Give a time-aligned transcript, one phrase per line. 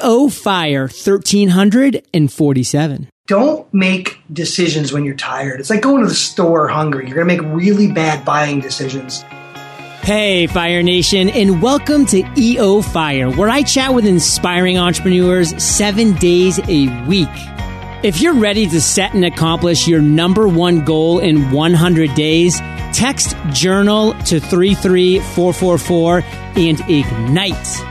[0.00, 3.08] EO Fire 1347.
[3.26, 5.60] Don't make decisions when you're tired.
[5.60, 7.06] It's like going to the store hungry.
[7.06, 9.22] You're going to make really bad buying decisions.
[10.02, 16.14] Hey, Fire Nation, and welcome to EO Fire, where I chat with inspiring entrepreneurs seven
[16.14, 17.28] days a week.
[18.02, 22.58] If you're ready to set and accomplish your number one goal in 100 days,
[22.94, 26.22] text journal to 33444
[26.56, 27.89] and ignite.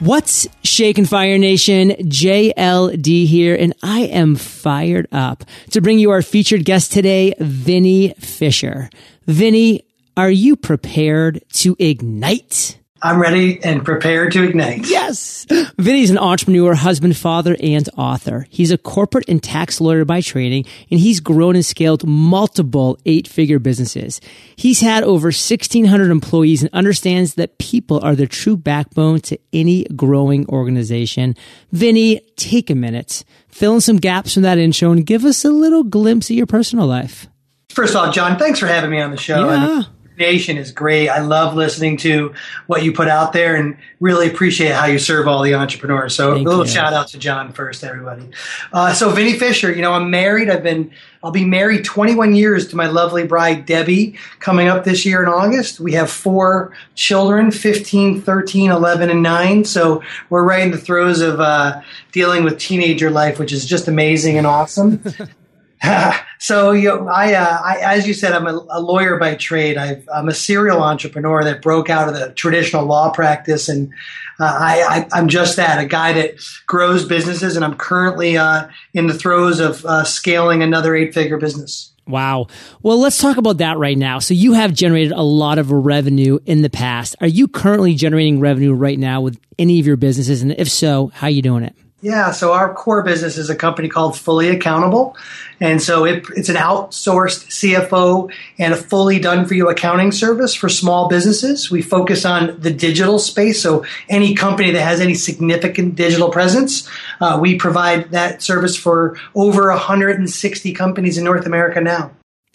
[0.00, 1.90] What's shaking Fire Nation?
[1.90, 8.14] JLD here, and I am fired up to bring you our featured guest today, Vinnie
[8.20, 8.90] Fisher.
[9.26, 9.82] Vinnie,
[10.16, 12.78] are you prepared to ignite?
[13.00, 14.88] I'm ready and prepared to ignite.
[14.88, 15.46] Yes.
[15.78, 18.46] Vinnie's an entrepreneur, husband, father, and author.
[18.50, 23.28] He's a corporate and tax lawyer by training, and he's grown and scaled multiple eight
[23.28, 24.20] figure businesses.
[24.56, 29.84] He's had over 1600 employees and understands that people are the true backbone to any
[29.84, 31.36] growing organization.
[31.70, 35.50] Vinnie, take a minute, fill in some gaps from that intro and give us a
[35.50, 37.28] little glimpse of your personal life.
[37.68, 39.48] First off, John, thanks for having me on the show.
[39.48, 39.76] Yeah.
[39.76, 39.86] And
[40.18, 41.08] Nation is great.
[41.08, 42.34] I love listening to
[42.66, 46.14] what you put out there and really appreciate how you serve all the entrepreneurs.
[46.14, 46.70] So Thank a little you.
[46.72, 48.28] shout out to John first, everybody.
[48.72, 50.50] Uh, so Vinnie Fisher, you know, I'm married.
[50.50, 50.90] I've been,
[51.22, 55.28] I'll be married 21 years to my lovely bride, Debbie, coming up this year in
[55.28, 55.80] August.
[55.80, 59.64] We have four children, 15, 13, 11, and nine.
[59.64, 61.80] So we're right in the throes of uh,
[62.12, 65.02] dealing with teenager life, which is just amazing and awesome.
[66.38, 69.76] so you know, I, uh, I, as you said, I'm a, a lawyer by trade.
[69.76, 73.92] I've, I'm a serial entrepreneur that broke out of the traditional law practice, and
[74.40, 76.34] uh, I, I, I'm just that—a guy that
[76.66, 77.56] grows businesses.
[77.56, 81.92] And I'm currently uh, in the throes of uh, scaling another eight-figure business.
[82.06, 82.46] Wow.
[82.82, 84.18] Well, let's talk about that right now.
[84.18, 87.14] So you have generated a lot of revenue in the past.
[87.20, 90.40] Are you currently generating revenue right now with any of your businesses?
[90.40, 91.76] And if so, how are you doing it?
[92.00, 95.16] Yeah, so our core business is a company called Fully Accountable.
[95.60, 100.54] And so it, it's an outsourced CFO and a fully done for you accounting service
[100.54, 101.72] for small businesses.
[101.72, 103.60] We focus on the digital space.
[103.60, 106.88] So any company that has any significant digital presence,
[107.20, 112.12] uh, we provide that service for over 160 companies in North America now.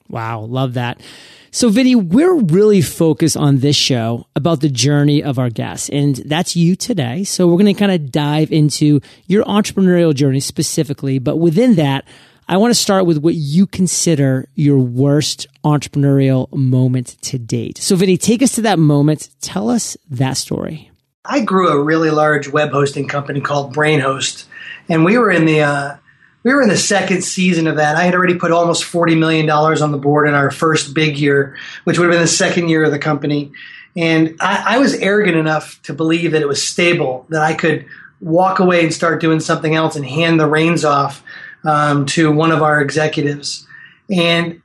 [0.07, 0.41] Wow.
[0.41, 1.01] Love that.
[1.55, 6.15] So, Vinnie, we're really focused on this show about the journey of our guests, and
[6.15, 7.23] that's you today.
[7.25, 11.19] So, we're going to kind of dive into your entrepreneurial journey specifically.
[11.19, 12.05] But within that,
[12.47, 17.77] I want to start with what you consider your worst entrepreneurial moment to date.
[17.77, 19.29] So, Vinnie, take us to that moment.
[19.39, 20.89] Tell us that story.
[21.23, 24.45] I grew a really large web hosting company called BrainHost,
[24.89, 25.97] and we were in the uh,
[26.43, 27.95] we were in the second season of that.
[27.95, 31.17] I had already put almost forty million dollars on the board in our first big
[31.17, 33.51] year, which would have been the second year of the company.
[33.95, 37.85] And I, I was arrogant enough to believe that it was stable, that I could
[38.21, 41.23] walk away and start doing something else and hand the reins off
[41.63, 43.67] um, to one of our executives.
[44.09, 44.61] And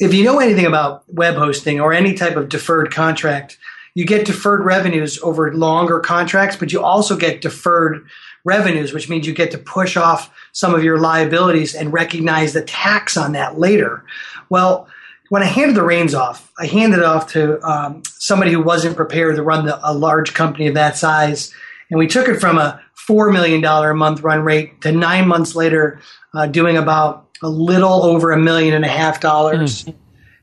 [0.00, 3.58] if you know anything about web hosting or any type of deferred contract,
[3.94, 8.06] you get deferred revenues over longer contracts, but you also get deferred
[8.44, 12.62] revenues, which means you get to push off some of your liabilities and recognize the
[12.62, 14.04] tax on that later.
[14.48, 14.88] Well,
[15.28, 18.96] when I handed the reins off, I handed it off to um, somebody who wasn't
[18.96, 21.54] prepared to run the, a large company of that size.
[21.88, 25.54] And we took it from a $4 million a month run rate to nine months
[25.54, 26.00] later,
[26.34, 29.84] uh, doing about a little over a million and a half dollars.
[29.84, 29.94] Mm.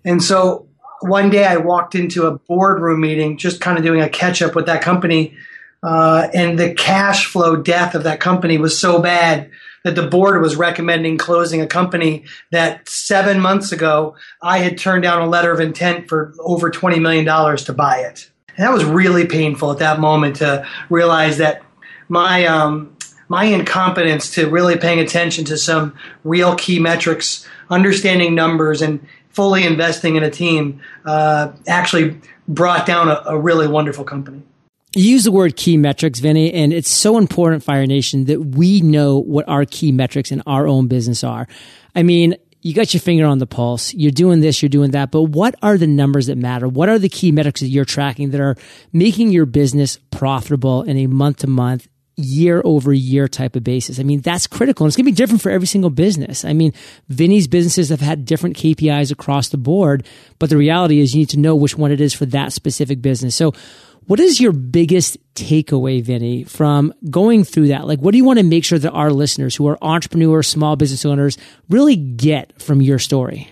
[0.05, 0.67] And so
[1.01, 4.55] one day I walked into a boardroom meeting, just kind of doing a catch up
[4.55, 5.35] with that company.
[5.81, 9.49] Uh, and the cash flow death of that company was so bad
[9.83, 15.03] that the board was recommending closing a company that seven months ago I had turned
[15.03, 17.25] down a letter of intent for over $20 million
[17.57, 18.29] to buy it.
[18.57, 21.63] And that was really painful at that moment to realize that
[22.09, 22.95] my, um,
[23.29, 25.95] my incompetence to really paying attention to some
[26.25, 32.19] real key metrics, understanding numbers, and fully investing in a team uh, actually
[32.49, 34.41] brought down a, a really wonderful company.
[34.95, 38.81] You use the word key metrics, Vinnie, and it's so important, Fire Nation, that we
[38.81, 41.47] know what our key metrics in our own business are.
[41.95, 43.93] I mean, you got your finger on the pulse.
[43.93, 46.67] You're doing this, you're doing that, but what are the numbers that matter?
[46.67, 48.55] What are the key metrics that you're tracking that are
[48.91, 53.99] making your business profitable in a month to month, year over year type of basis?
[53.99, 54.85] I mean, that's critical.
[54.85, 56.43] And it's going to be different for every single business.
[56.43, 56.73] I mean,
[57.07, 60.05] Vinnie's businesses have had different KPIs across the board,
[60.39, 63.03] but the reality is you need to know which one it is for that specific
[63.03, 63.35] business.
[63.35, 63.53] So,
[64.07, 67.87] what is your biggest takeaway, Vinnie, from going through that?
[67.87, 70.75] Like, what do you want to make sure that our listeners who are entrepreneurs, small
[70.75, 71.37] business owners
[71.69, 73.51] really get from your story?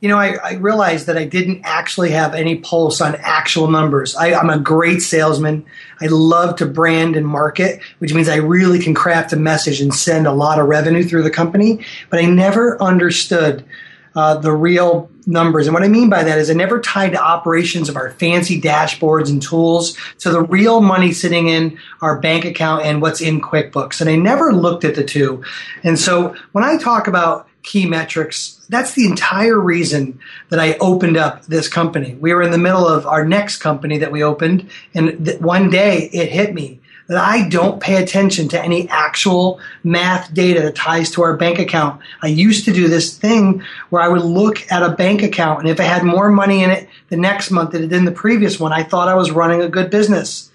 [0.00, 4.16] you know, I, I, realized that I didn't actually have any pulse on actual numbers.
[4.16, 5.66] I, I'm a great salesman.
[6.00, 9.94] I love to brand and market, which means I really can craft a message and
[9.94, 11.84] send a lot of revenue through the company.
[12.08, 13.64] But I never understood
[14.14, 15.66] uh, the real numbers.
[15.66, 18.60] And what I mean by that is I never tied the operations of our fancy
[18.60, 23.40] dashboards and tools to the real money sitting in our bank account and what's in
[23.40, 24.00] QuickBooks.
[24.00, 25.44] And I never looked at the two.
[25.84, 30.18] And so when I talk about key metrics, that's the entire reason
[30.48, 32.14] that I opened up this company.
[32.14, 35.70] We were in the middle of our next company that we opened, and th- one
[35.70, 36.80] day it hit me
[37.10, 41.58] that I don't pay attention to any actual math data that ties to our bank
[41.58, 42.00] account.
[42.22, 45.68] I used to do this thing where I would look at a bank account, and
[45.68, 48.12] if it had more money in it the next month than it did in the
[48.12, 50.52] previous one, I thought I was running a good business.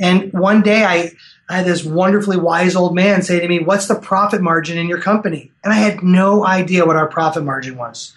[0.00, 1.12] And one day I,
[1.46, 4.88] I had this wonderfully wise old man say to me, What's the profit margin in
[4.88, 5.52] your company?
[5.62, 8.14] And I had no idea what our profit margin was.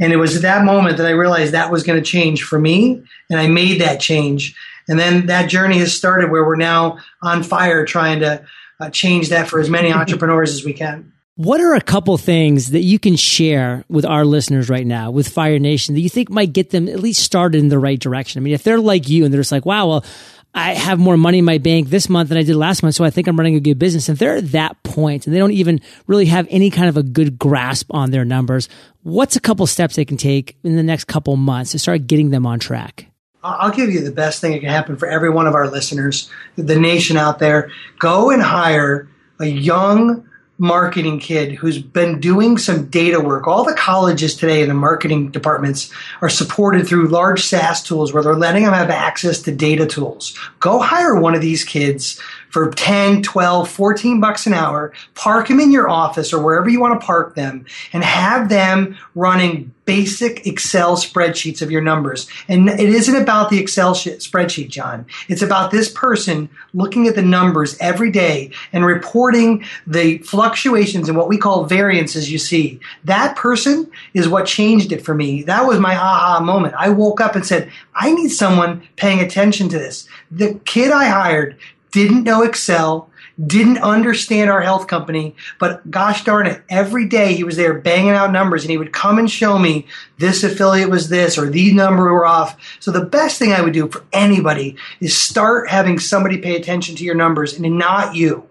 [0.00, 2.58] And it was at that moment that I realized that was going to change for
[2.58, 3.00] me.
[3.30, 4.56] And I made that change.
[4.88, 8.44] And then that journey has started where we're now on fire trying to
[8.80, 11.12] uh, change that for as many entrepreneurs as we can.
[11.36, 15.28] What are a couple things that you can share with our listeners right now with
[15.28, 18.40] Fire Nation that you think might get them at least started in the right direction?
[18.40, 20.04] I mean, if they're like you and they're just like, wow, well,
[20.52, 23.04] I have more money in my bank this month than I did last month, so
[23.04, 24.08] I think I'm running a good business.
[24.08, 27.04] If they're at that point and they don't even really have any kind of a
[27.04, 28.68] good grasp on their numbers,
[29.02, 32.30] what's a couple steps they can take in the next couple months to start getting
[32.30, 33.06] them on track?
[33.42, 36.28] I'll give you the best thing that can happen for every one of our listeners,
[36.56, 37.70] the nation out there.
[37.98, 39.08] Go and hire
[39.38, 43.46] a young marketing kid who's been doing some data work.
[43.46, 48.24] All the colleges today in the marketing departments are supported through large SaaS tools where
[48.24, 50.36] they're letting them have access to data tools.
[50.58, 52.20] Go hire one of these kids
[52.50, 56.80] for 10, 12, 14 bucks an hour, park them in your office or wherever you
[56.80, 62.28] want to park them and have them running basic Excel spreadsheets of your numbers.
[62.46, 65.06] And it isn't about the Excel spreadsheet, John.
[65.28, 71.16] It's about this person looking at the numbers every day and reporting the fluctuations and
[71.16, 72.80] what we call variances you see.
[73.04, 75.42] That person is what changed it for me.
[75.44, 76.74] That was my aha moment.
[76.76, 80.06] I woke up and said, I need someone paying attention to this.
[80.30, 81.56] The kid I hired
[81.90, 83.10] didn't know Excel,
[83.44, 88.10] didn't understand our health company, but gosh darn it, every day he was there banging
[88.10, 89.86] out numbers and he would come and show me
[90.18, 92.56] this affiliate was this or these number were off.
[92.80, 96.96] So the best thing I would do for anybody is start having somebody pay attention
[96.96, 98.48] to your numbers and not you.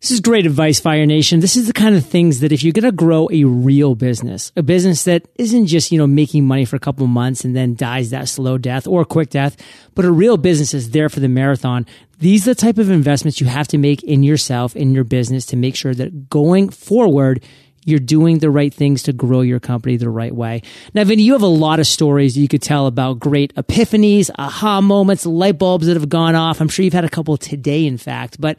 [0.00, 1.40] This is great advice, Fire Nation.
[1.40, 4.50] This is the kind of things that if you're going to grow a real business,
[4.56, 7.74] a business that isn't just, you know, making money for a couple months and then
[7.74, 9.58] dies that slow death or quick death,
[9.94, 11.84] but a real business is there for the marathon.
[12.18, 15.44] These are the type of investments you have to make in yourself, in your business
[15.46, 17.44] to make sure that going forward,
[17.84, 20.62] you're doing the right things to grow your company the right way.
[20.94, 24.80] Now, Vinnie, you have a lot of stories you could tell about great epiphanies, aha
[24.80, 26.62] moments, light bulbs that have gone off.
[26.62, 28.58] I'm sure you've had a couple today, in fact, but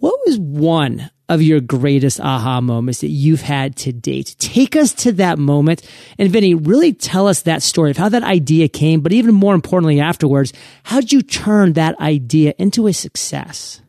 [0.00, 4.34] what was one of your greatest aha moments that you've had to date?
[4.38, 5.82] Take us to that moment.
[6.18, 9.54] And Vinnie, really tell us that story of how that idea came, but even more
[9.54, 10.52] importantly afterwards,
[10.82, 13.80] how'd you turn that idea into a success?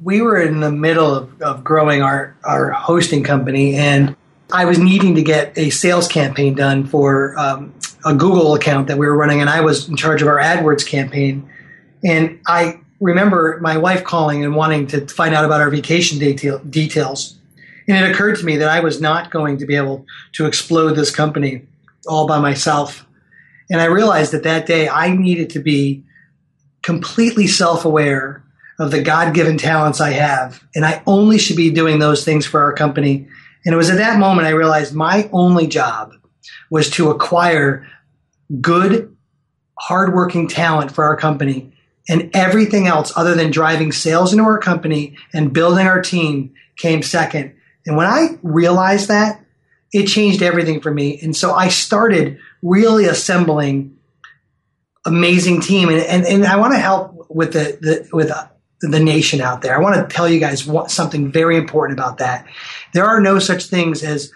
[0.00, 4.14] We were in the middle of, of growing our, our hosting company and
[4.52, 7.72] I was needing to get a sales campaign done for um,
[8.04, 10.86] a Google account that we were running, and I was in charge of our AdWords
[10.86, 11.48] campaign.
[12.04, 16.58] And I remember my wife calling and wanting to find out about our vacation detail,
[16.58, 17.36] details.
[17.88, 20.92] And it occurred to me that I was not going to be able to explode
[20.92, 21.66] this company
[22.06, 23.06] all by myself.
[23.70, 26.04] And I realized that that day I needed to be
[26.82, 28.44] completely self aware
[28.78, 30.62] of the God given talents I have.
[30.74, 33.28] And I only should be doing those things for our company.
[33.64, 36.14] And it was at that moment I realized my only job
[36.70, 37.86] was to acquire
[38.60, 39.14] good,
[39.78, 41.72] hardworking talent for our company
[42.10, 47.02] and everything else other than driving sales into our company and building our team came
[47.02, 47.54] second.
[47.86, 49.44] And when I realized that,
[49.92, 51.20] it changed everything for me.
[51.22, 53.96] And so I started really assembling
[55.04, 55.88] amazing team.
[55.88, 58.48] And, and, and I want to help with the, the with uh,
[58.80, 59.76] the nation out there.
[59.76, 62.44] I want to tell you guys what, something very important about that.
[62.92, 64.32] There are no such things as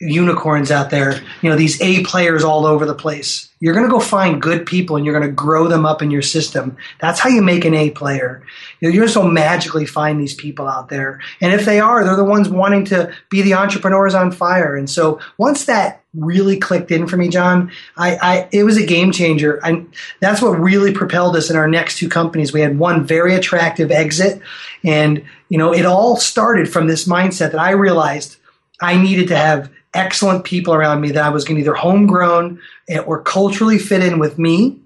[0.00, 3.48] unicorns out there, you know, these A players all over the place.
[3.60, 6.12] You're going to go find good people and you're going to grow them up in
[6.12, 6.76] your system.
[7.00, 8.40] That's how you make an A player.
[8.78, 11.20] You know, you just don't magically find these people out there.
[11.40, 14.76] And if they are, they're the ones wanting to be the entrepreneurs on fire.
[14.76, 18.86] And so once that really clicked in for me, John, I, I it was a
[18.86, 19.56] game changer.
[19.64, 22.52] And that's what really propelled us in our next two companies.
[22.52, 24.40] We had one very attractive exit
[24.84, 28.36] and, you know, it all started from this mindset that I realized
[28.80, 32.60] I needed to have excellent people around me that I was going to either homegrown
[33.06, 34.78] or culturally fit in with me.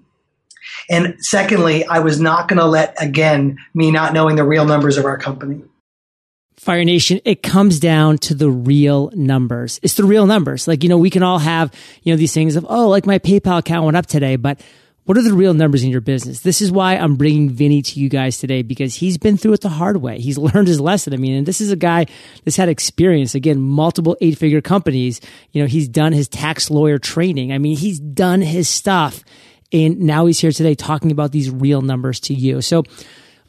[0.89, 4.97] And secondly, I was not going to let, again, me not knowing the real numbers
[4.97, 5.61] of our company.
[6.57, 9.79] Fire Nation, it comes down to the real numbers.
[9.83, 10.67] It's the real numbers.
[10.67, 11.73] Like, you know, we can all have,
[12.03, 14.61] you know, these things of, oh, like my PayPal account went up today, but
[15.05, 16.39] what are the real numbers in your business?
[16.39, 19.61] This is why I'm bringing Vinnie to you guys today because he's been through it
[19.61, 20.19] the hard way.
[20.19, 21.13] He's learned his lesson.
[21.13, 22.05] I mean, and this is a guy
[22.43, 23.35] that's had experience.
[23.35, 25.19] Again, multiple eight figure companies.
[25.51, 27.51] You know, he's done his tax lawyer training.
[27.51, 29.23] I mean, he's done his stuff.
[29.71, 32.61] And now he's here today talking about these real numbers to you.
[32.61, 32.83] So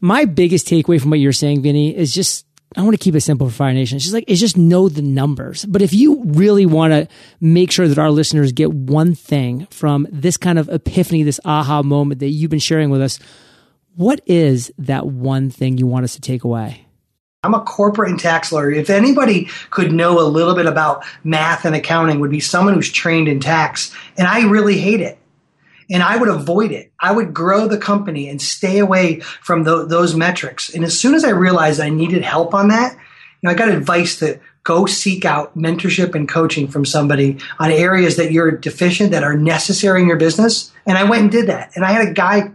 [0.00, 2.46] my biggest takeaway from what you're saying, Vinnie, is just
[2.76, 3.98] I want to keep it simple for Fire Nation.
[3.98, 5.64] Just like, it's just know the numbers.
[5.64, 7.08] But if you really want to
[7.40, 11.82] make sure that our listeners get one thing from this kind of epiphany, this aha
[11.82, 13.18] moment that you've been sharing with us,
[13.94, 16.84] what is that one thing you want us to take away?
[17.44, 18.72] I'm a corporate and tax lawyer.
[18.72, 22.90] If anybody could know a little bit about math and accounting would be someone who's
[22.90, 23.94] trained in tax.
[24.16, 25.18] And I really hate it
[25.90, 26.92] and I would avoid it.
[27.00, 30.74] I would grow the company and stay away from the, those metrics.
[30.74, 33.00] And as soon as I realized I needed help on that, you
[33.42, 38.16] know, I got advice to go seek out mentorship and coaching from somebody on areas
[38.16, 40.72] that you're deficient that are necessary in your business.
[40.86, 41.72] And I went and did that.
[41.76, 42.50] And I had a guy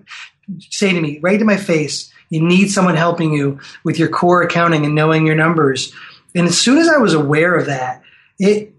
[0.70, 4.42] say to me right to my face, you need someone helping you with your core
[4.42, 5.94] accounting and knowing your numbers.
[6.36, 8.02] And as soon as I was aware of that,
[8.40, 8.74] it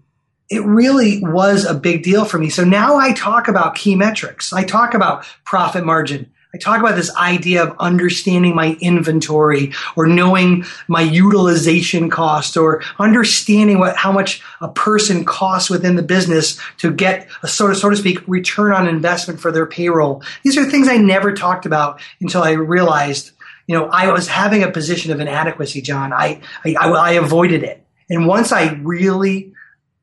[0.51, 2.49] it really was a big deal for me.
[2.49, 4.51] So now I talk about key metrics.
[4.51, 6.29] I talk about profit margin.
[6.53, 12.83] I talk about this idea of understanding my inventory or knowing my utilization cost or
[12.99, 17.77] understanding what, how much a person costs within the business to get a sort of,
[17.77, 20.21] so to speak, return on investment for their payroll.
[20.43, 23.31] These are things I never talked about until I realized,
[23.67, 26.11] you know, I was having a position of inadequacy, John.
[26.11, 27.85] I, I, I avoided it.
[28.09, 29.53] And once I really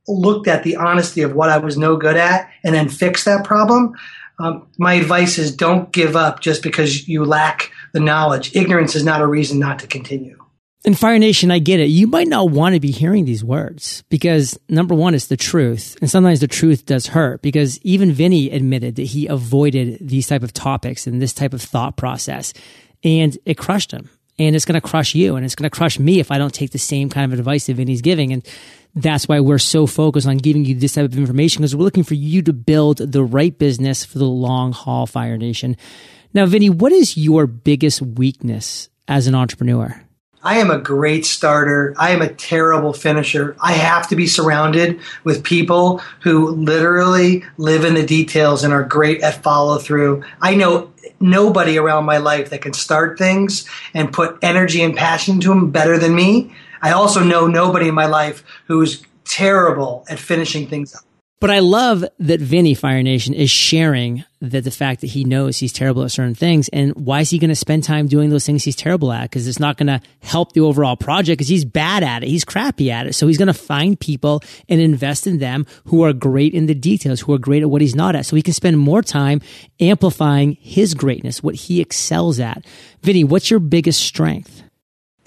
[0.09, 3.45] looked at the honesty of what I was no good at and then fixed that
[3.45, 3.95] problem,
[4.39, 8.55] um, my advice is don't give up just because you lack the knowledge.
[8.55, 10.37] Ignorance is not a reason not to continue.
[10.85, 11.87] In Fire Nation, I get it.
[11.87, 15.97] You might not want to be hearing these words because number one, it's the truth.
[16.01, 20.45] And sometimes the truth does hurt because even Vinnie admitted that he avoided these type
[20.45, 22.55] of topics and this type of thought process
[23.05, 24.09] and it crushed him
[24.39, 26.55] and it's going to crush you and it's going to crush me if I don't
[26.55, 28.33] take the same kind of advice that Vinnie's giving.
[28.33, 28.47] And
[28.95, 32.05] that's why we're so focused on giving you this type of information because we're looking
[32.05, 35.77] for you to build the right business for the long haul Fire Nation.
[36.35, 40.03] Now, Vinnie, what is your biggest weakness as an entrepreneur?
[40.43, 41.95] I am a great starter.
[41.99, 43.57] I am a terrible finisher.
[43.61, 48.85] I have to be surrounded with people who literally live in the details and are
[48.85, 50.23] great at follow through.
[50.41, 55.35] I know nobody around my life that can start things and put energy and passion
[55.35, 56.53] into them better than me.
[56.81, 61.03] I also know nobody in my life who's terrible at finishing things up.
[61.41, 65.57] But I love that Vinnie Fire Nation is sharing that the fact that he knows
[65.57, 66.69] he's terrible at certain things.
[66.71, 69.23] And why is he going to spend time doing those things he's terrible at?
[69.23, 72.29] Because it's not going to help the overall project because he's bad at it.
[72.29, 73.15] He's crappy at it.
[73.15, 76.75] So he's going to find people and invest in them who are great in the
[76.75, 78.27] details, who are great at what he's not at.
[78.27, 79.41] So he can spend more time
[79.79, 82.65] amplifying his greatness, what he excels at.
[83.03, 84.65] Vinnie, what's your biggest strength?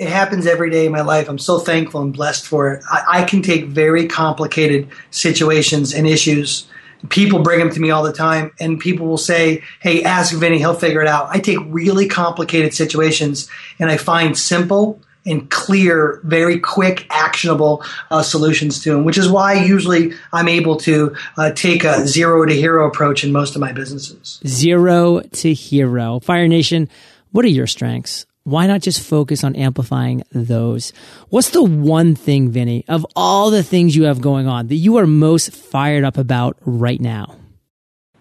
[0.02, 1.30] It happens every day in my life.
[1.30, 2.84] I'm so thankful and blessed for it.
[2.90, 6.66] I, I, can take very complicated situations and issues.
[7.10, 10.58] People bring them to me all the time, and people will say, Hey, ask Vinnie,
[10.58, 11.28] he'll figure it out.
[11.30, 18.24] I take really complicated situations and I find simple and clear, very quick, actionable uh,
[18.24, 22.54] solutions to them, which is why usually I'm able to uh, take a zero to
[22.56, 24.40] hero approach in most of my businesses.
[24.48, 26.20] Zero to hero.
[26.22, 26.90] Fire Nation,
[27.34, 28.26] what are your strengths?
[28.44, 30.94] Why not just focus on amplifying those?
[31.30, 34.98] What's the one thing, Vinnie, of all the things you have going on that you
[34.98, 37.36] are most fired up about right now?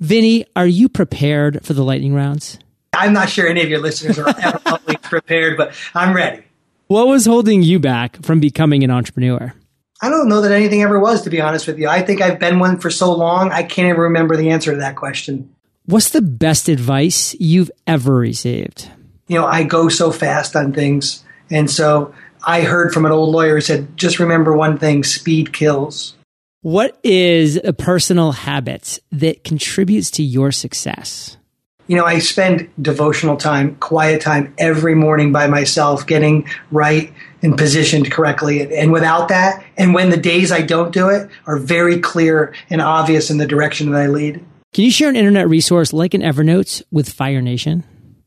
[0.00, 2.58] Vinnie, are you prepared for the lightning rounds?
[2.94, 6.42] I'm not sure any of your listeners are ever prepared, but I'm ready.
[6.86, 9.54] What was holding you back from becoming an entrepreneur?
[10.02, 11.86] I don't know that anything ever was, to be honest with you.
[11.86, 14.78] I think I've been one for so long, I can't even remember the answer to
[14.78, 15.54] that question.
[15.84, 18.88] What's the best advice you've ever received?
[19.28, 21.22] You know, I go so fast on things.
[21.50, 25.52] And so I heard from an old lawyer who said, just remember one thing speed
[25.52, 26.16] kills.
[26.62, 31.38] What is a personal habit that contributes to your success?
[31.86, 37.56] You know, I spend devotional time, quiet time every morning by myself, getting right and
[37.56, 38.76] positioned correctly.
[38.76, 42.82] And without that, and when the days I don't do it are very clear and
[42.82, 44.44] obvious in the direction that I lead.
[44.74, 47.84] Can you share an internet resource like an Evernote with Fire Nation?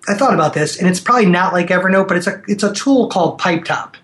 [0.07, 2.73] I thought about this, and it's probably not like Evernote, but it's a it's a
[2.73, 3.95] tool called Pipetop.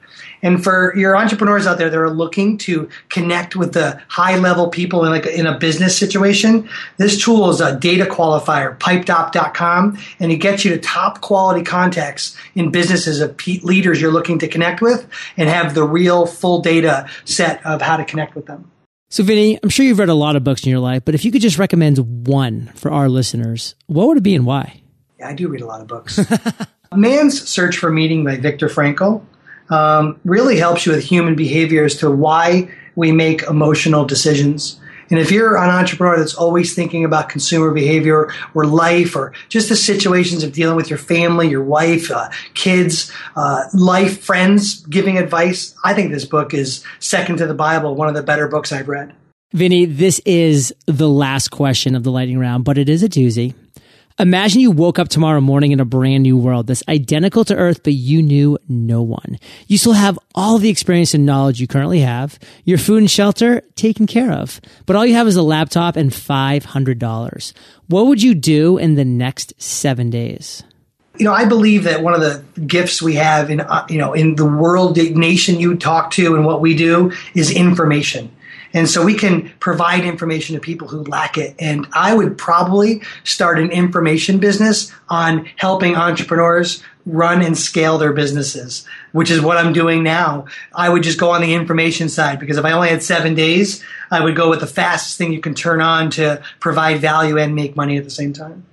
[0.41, 4.69] And for your entrepreneurs out there that are looking to connect with the high level
[4.69, 10.31] people in like in a business situation, this tool is a data qualifier, pipetop.com, and
[10.31, 14.81] it gets you to top quality contacts in businesses of leaders you're looking to connect
[14.81, 18.71] with and have the real full data set of how to connect with them.
[19.11, 21.25] So, Vinnie, I'm sure you've read a lot of books in your life, but if
[21.25, 24.83] you could just recommend one for our listeners, what would it be and why?
[25.17, 26.19] Yeah, I do read a lot of books.
[26.95, 29.23] Man's Search for Meaning by Viktor Frankl
[29.69, 34.79] um, really helps you with human behavior as to why we make emotional decisions.
[35.09, 39.69] And if you're an entrepreneur that's always thinking about consumer behavior or life or just
[39.69, 45.17] the situations of dealing with your family, your wife, uh, kids, uh, life, friends, giving
[45.17, 48.71] advice, I think this book is second to the Bible, one of the better books
[48.71, 49.13] I've read.
[49.51, 53.55] Vinnie, this is the last question of the lightning round, but it is a doozy.
[54.19, 57.83] Imagine you woke up tomorrow morning in a brand new world that's identical to Earth,
[57.83, 59.39] but you knew no one.
[59.67, 63.61] You still have all the experience and knowledge you currently have, your food and shelter
[63.75, 67.53] taken care of, but all you have is a laptop and $500.
[67.87, 70.63] What would you do in the next seven days?
[71.17, 74.13] you know, I believe that one of the gifts we have in, uh, you know,
[74.13, 78.31] in the world, the nation you talk to and what we do is information.
[78.73, 81.55] And so we can provide information to people who lack it.
[81.59, 88.13] And I would probably start an information business on helping entrepreneurs run and scale their
[88.13, 90.45] businesses, which is what I'm doing now.
[90.73, 93.83] I would just go on the information side because if I only had seven days,
[94.11, 97.55] I would go with the fastest thing you can turn on to provide value and
[97.55, 98.65] make money at the same time.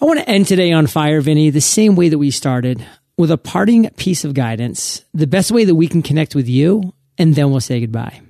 [0.00, 2.84] I want to end today on fire, Vinnie, the same way that we started
[3.18, 6.92] with a parting piece of guidance, the best way that we can connect with you,
[7.18, 8.20] and then we'll say goodbye.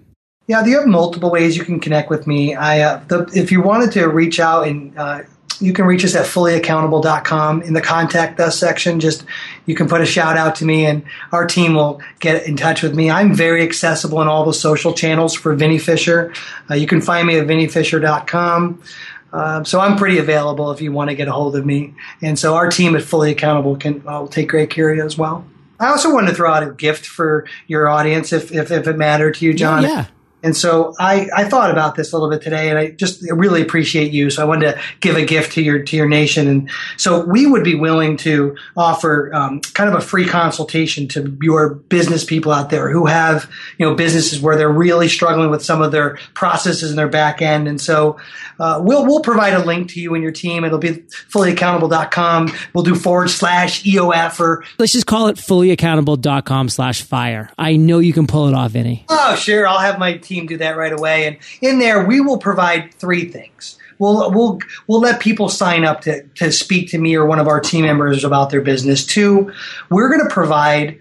[0.53, 2.55] Yeah, you have multiple ways you can connect with me.
[2.55, 5.23] I, uh, the, if you wanted to reach out and uh,
[5.61, 9.01] you can reach us at fullyaccountable.com in the contact us section.
[9.01, 9.25] Just
[9.65, 12.83] you can put a shout out to me and our team will get in touch
[12.83, 13.11] with me.
[13.11, 16.35] I'm very accessible in all the social channels for Vinnie Fisher.
[16.71, 18.83] Uh, you can find me at vinniefisher.com.
[19.33, 21.95] Uh, so I'm pretty available if you want to get a hold of me.
[22.21, 25.17] And so our team at Fully Accountable can uh, take great care of you as
[25.17, 25.47] well.
[25.81, 28.99] I also wanted to throw out a gift for your audience if, if, if it
[28.99, 29.85] mattered to you, John.
[29.85, 30.07] Yeah, yeah.
[30.43, 33.63] And so I, I thought about this a little bit today, and I just really
[33.63, 34.31] appreciate you.
[34.31, 37.47] So I wanted to give a gift to your to your nation, and so we
[37.47, 42.53] would be willing to offer um, kind of a free consultation to your business people
[42.53, 46.19] out there who have you know businesses where they're really struggling with some of their
[46.35, 47.69] processes in their back end.
[47.69, 48.19] And so
[48.59, 50.65] uh, we'll we'll provide a link to you and your team.
[50.65, 52.53] It'll be fullyaccountable.com.
[52.75, 57.51] We'll do forward slash EOF or let's just call it fullyaccountable.com slash fire.
[57.59, 59.05] I know you can pull it off, Vinnie.
[59.09, 59.67] Oh, sure.
[59.67, 61.27] I'll have my team do that right away.
[61.27, 63.79] And in there, we will provide three things.
[63.99, 67.47] We'll, we'll, we'll let people sign up to, to speak to me or one of
[67.47, 69.07] our team members about their business.
[69.07, 69.53] Two,
[69.90, 70.99] we're going to provide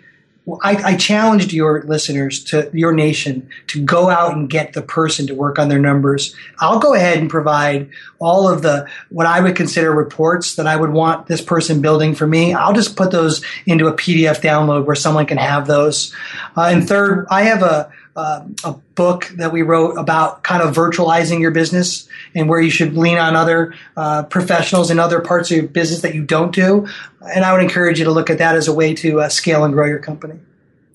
[0.63, 5.27] I, I, challenged your listeners to your nation to go out and get the person
[5.27, 6.35] to work on their numbers.
[6.59, 7.89] I'll go ahead and provide
[8.19, 12.15] all of the what I would consider reports that I would want this person building
[12.15, 12.53] for me.
[12.53, 16.13] I'll just put those into a PDF download where someone can have those.
[16.57, 20.75] Uh, and third, I have a uh, a book that we wrote about kind of
[20.75, 25.49] virtualizing your business and where you should lean on other uh, professionals in other parts
[25.51, 26.87] of your business that you don't do.
[27.21, 29.63] And I would encourage you to look at that as a way to uh, scale
[29.63, 30.39] and grow your company.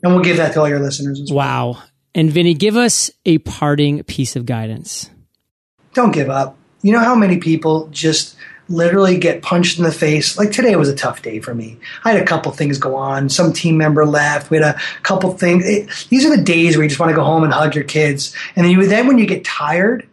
[0.02, 1.74] And we'll give that to all your listeners as well.
[1.74, 1.83] Wow.
[2.14, 5.11] And Vinnie, give us a parting piece of guidance.
[5.94, 6.57] Don't give up.
[6.83, 8.37] You know how many people just
[8.68, 10.37] literally get punched in the face.
[10.37, 11.79] Like today was a tough day for me.
[12.05, 13.29] I had a couple things go on.
[13.29, 14.50] Some team member left.
[14.50, 15.64] We had a couple things.
[15.64, 17.85] It, these are the days where you just want to go home and hug your
[17.85, 18.35] kids.
[18.57, 20.09] And then, you, then when you get tired,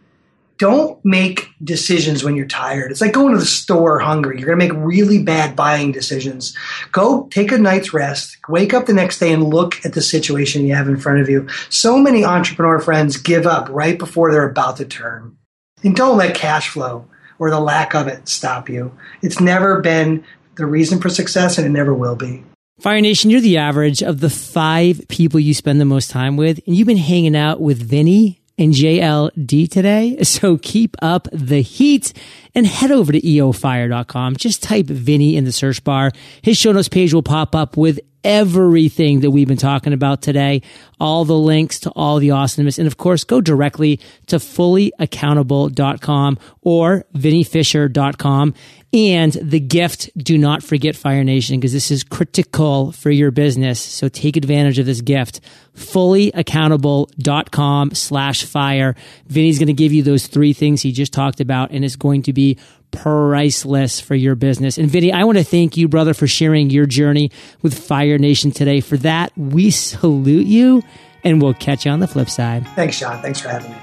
[0.58, 2.92] don't make decisions when you're tired.
[2.92, 4.38] It's like going to the store hungry.
[4.38, 6.56] You're going to make really bad buying decisions.
[6.92, 10.64] Go take a night's rest, wake up the next day and look at the situation
[10.64, 11.48] you have in front of you.
[11.70, 15.36] So many entrepreneur friends give up right before they're about to turn.
[15.82, 17.08] And don't let cash flow
[17.38, 18.96] or the lack of it stop you.
[19.22, 20.24] It's never been
[20.56, 22.44] the reason for success and it never will be.
[22.80, 26.60] Fire Nation, you're the average of the five people you spend the most time with,
[26.66, 30.18] and you've been hanging out with Vinnie and JLD today.
[30.24, 32.12] So keep up the heat
[32.54, 34.36] and head over to eofire.com.
[34.36, 36.10] Just type Vinnie in the search bar.
[36.42, 40.62] His show notes page will pop up with everything that we've been talking about today,
[40.98, 42.78] all the links to all the awesomeness.
[42.78, 48.54] And of course, go directly to fullyaccountable.com or vinniefisher.com.
[48.94, 53.80] And the gift, do not forget Fire Nation because this is critical for your business.
[53.80, 55.40] So take advantage of this gift.
[55.74, 58.94] Fullyaccountable.com slash fire.
[59.26, 62.22] Vinnie's going to give you those three things he just talked about and it's going
[62.22, 62.56] to be
[62.94, 64.78] priceless for your business.
[64.78, 67.30] And Vinnie, I want to thank you, brother, for sharing your journey
[67.62, 68.80] with Fire Nation today.
[68.80, 70.82] For that, we salute you
[71.22, 72.66] and we'll catch you on the flip side.
[72.74, 73.20] Thanks, John.
[73.22, 73.78] Thanks for having me.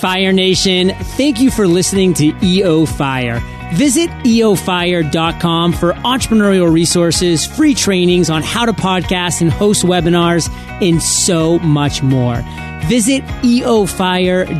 [0.00, 3.40] Fire Nation, thank you for listening to EO Fire.
[3.74, 10.48] Visit eofire.com for entrepreneurial resources, free trainings on how to podcast and host webinars,
[10.80, 12.36] and so much more.
[12.84, 14.58] Visit eofire.com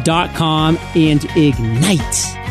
[0.96, 2.45] and ignite